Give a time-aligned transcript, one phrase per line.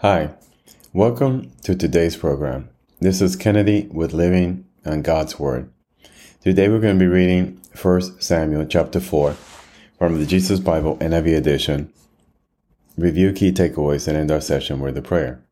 [0.00, 0.34] Hi,
[0.92, 2.68] welcome to today's program.
[3.00, 5.70] This is Kennedy with Living on God's Word.
[6.42, 9.32] Today we're going to be reading 1 Samuel chapter 4
[9.98, 11.90] from the Jesus Bible NIV edition.
[12.98, 15.42] Review key takeaways and end our session with a prayer.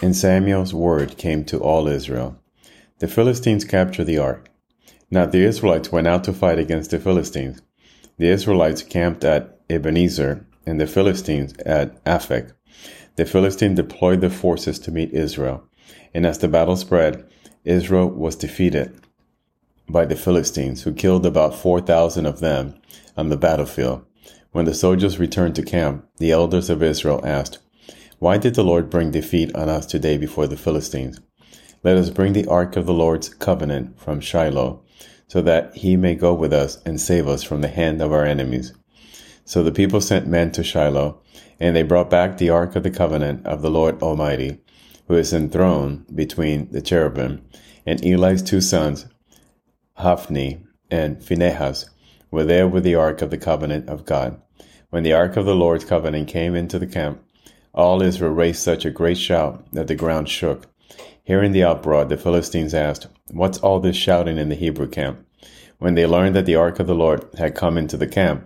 [0.00, 2.40] And Samuel's word came to all Israel.
[3.00, 4.48] The Philistines captured the ark.
[5.10, 7.62] Now the Israelites went out to fight against the Philistines.
[8.16, 12.52] The Israelites camped at Ebenezer and the Philistines at Aphek.
[13.16, 15.64] The Philistines deployed their forces to meet Israel,
[16.14, 17.24] and as the battle spread,
[17.64, 18.94] Israel was defeated
[19.88, 22.74] by the Philistines, who killed about 4,000 of them
[23.16, 24.04] on the battlefield.
[24.52, 27.58] When the soldiers returned to camp, the elders of Israel asked,
[28.18, 31.20] Why did the Lord bring defeat on us today before the Philistines?
[31.82, 34.82] Let us bring the ark of the Lord's covenant from Shiloh,
[35.28, 38.24] so that he may go with us and save us from the hand of our
[38.24, 38.72] enemies.
[39.48, 41.22] So the people sent men to Shiloh,
[41.58, 44.58] and they brought back the ark of the covenant of the Lord Almighty,
[45.06, 47.40] who is enthroned between the cherubim,
[47.86, 49.06] and Eli's two sons,
[49.94, 50.58] Hophni
[50.90, 51.88] and Phinehas,
[52.30, 54.38] were there with the ark of the covenant of God.
[54.90, 57.24] When the ark of the Lord's covenant came into the camp,
[57.72, 60.66] all Israel raised such a great shout that the ground shook.
[61.24, 65.26] Hearing the uproar, the Philistines asked, What's all this shouting in the Hebrew camp?
[65.78, 68.44] When they learned that the ark of the Lord had come into the camp,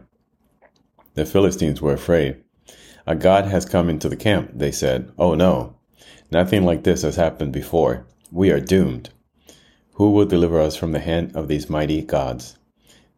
[1.15, 2.43] the Philistines were afraid.
[3.07, 5.11] A God has come into the camp, they said.
[5.19, 5.77] Oh no,
[6.31, 8.07] nothing like this has happened before.
[8.31, 9.11] We are doomed.
[9.95, 12.57] Who will deliver us from the hand of these mighty gods?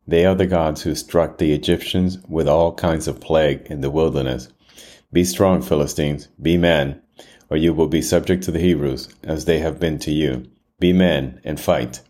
[0.07, 3.91] They are the gods who struck the Egyptians with all kinds of plague in the
[3.91, 4.49] wilderness.
[5.13, 7.01] Be strong, Philistines, be men,
[7.49, 10.47] or you will be subject to the Hebrews, as they have been to you.
[10.81, 12.01] Be men and fight.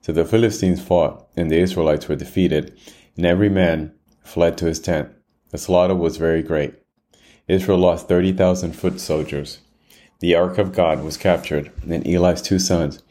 [0.00, 2.78] So the Philistines fought, and the Israelites were defeated,
[3.16, 3.92] and every man
[4.28, 5.10] fled to his tent.
[5.50, 6.74] The slaughter was very great.
[7.48, 9.60] Israel lost 30,000 foot soldiers.
[10.20, 13.02] The ark of God was captured, and Eli's two sons,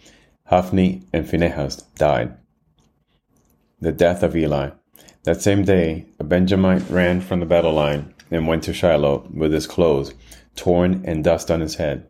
[0.45, 2.37] Hophni and Phinehas, died.
[3.81, 4.71] The death of Eli.
[5.23, 9.51] That same day, a Benjamite ran from the battle line and went to Shiloh with
[9.51, 10.13] his clothes
[10.55, 12.09] torn and dust on his head.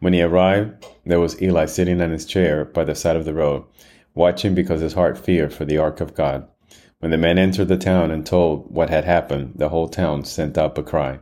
[0.00, 3.34] When he arrived, there was Eli sitting on his chair by the side of the
[3.34, 3.64] road,
[4.14, 6.48] watching because his heart feared for the ark of God.
[7.02, 10.56] When the men entered the town and told what had happened, the whole town sent
[10.56, 11.18] up a cry.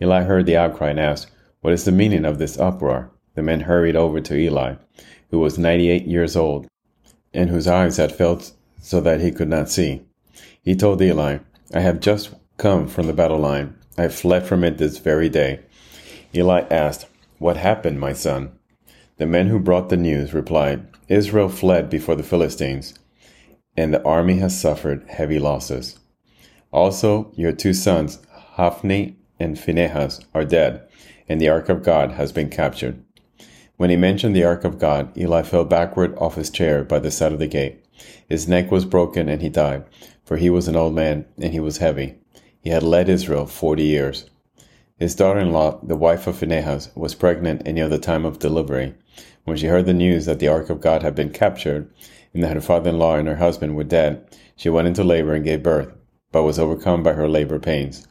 [0.00, 3.10] Eli heard the outcry and asked, What is the meaning of this uproar?
[3.34, 4.76] The men hurried over to Eli,
[5.30, 6.68] who was ninety eight years old,
[7.34, 8.50] and whose eyes had failed
[8.80, 10.00] so that he could not see.
[10.62, 11.40] He told Eli,
[11.74, 13.74] I have just come from the battle line.
[13.98, 15.60] I fled from it this very day.
[16.34, 17.08] Eli asked,
[17.38, 18.52] What happened, my son?
[19.18, 22.94] The men who brought the news replied, Israel fled before the Philistines
[23.76, 25.98] and the army has suffered heavy losses.
[26.72, 30.86] Also, your two sons, Hophni and Phinehas, are dead,
[31.28, 33.02] and the ark of God has been captured.
[33.76, 37.10] When he mentioned the ark of God, Eli fell backward off his chair by the
[37.10, 37.84] side of the gate.
[38.28, 39.84] His neck was broken and he died,
[40.24, 42.16] for he was an old man and he was heavy.
[42.60, 44.28] He had led Israel forty years.
[44.98, 48.38] His daughter in law, the wife of Phinehas, was pregnant and near the time of
[48.38, 48.94] delivery.
[49.44, 51.90] When she heard the news that the ark of God had been captured,
[52.32, 54.24] and that her father in law and her husband were dead,
[54.56, 55.92] she went into labor and gave birth,
[56.32, 58.06] but was overcome by her labor pains.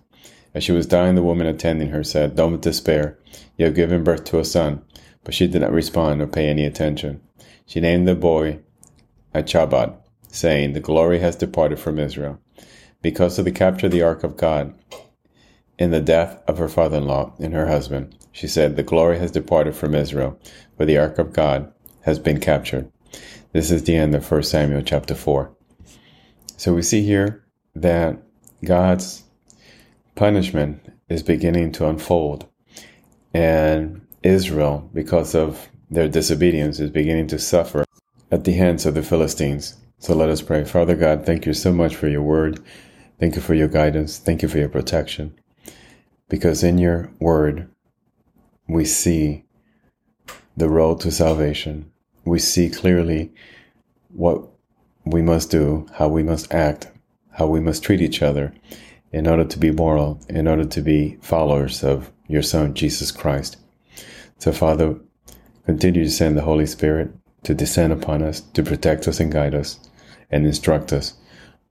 [0.54, 3.18] As she was dying, the woman attending her said, Don't despair.
[3.58, 4.82] You have given birth to a son.
[5.24, 7.22] But she did not respond or pay any attention.
[7.66, 8.60] She named the boy
[9.36, 9.96] Ichabod,
[10.30, 12.40] saying, The glory has departed from Israel.
[13.02, 14.74] Because of the capture of the ark of God
[15.78, 19.20] and the death of her father in law and her husband, she said, The glory
[19.20, 20.40] has departed from Israel,
[20.76, 21.72] for the ark of God
[22.02, 22.92] has been captured.
[23.52, 25.52] This is the end of 1 Samuel chapter 4.
[26.58, 27.44] So we see here
[27.74, 28.22] that
[28.64, 29.24] God's
[30.14, 32.48] punishment is beginning to unfold.
[33.34, 37.86] And Israel, because of their disobedience, is beginning to suffer
[38.30, 39.78] at the hands of the Philistines.
[39.98, 40.64] So let us pray.
[40.64, 42.64] Father God, thank you so much for your word.
[43.20, 44.20] Thank you for your guidance.
[44.20, 45.34] Thank you for your protection.
[46.30, 47.68] Because in your word,
[48.68, 49.46] we see
[50.56, 51.92] the road to salvation
[52.30, 53.32] we see clearly
[54.10, 54.48] what
[55.06, 56.92] we must do, how we must act,
[57.32, 58.54] how we must treat each other
[59.12, 63.58] in order to be moral, in order to be followers of your Son, Jesus Christ.
[64.38, 64.96] So, Father,
[65.66, 67.12] continue to send the Holy Spirit
[67.44, 69.80] to descend upon us, to protect us and guide us
[70.30, 71.14] and instruct us.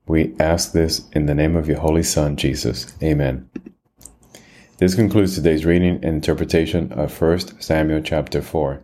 [0.07, 2.93] We ask this in the name of your Holy Son, Jesus.
[3.01, 3.49] Amen.
[4.77, 8.83] This concludes today's reading and interpretation of 1 Samuel chapter 4.